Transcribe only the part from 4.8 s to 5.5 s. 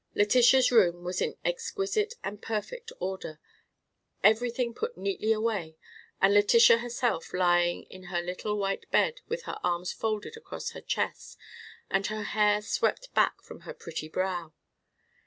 neatly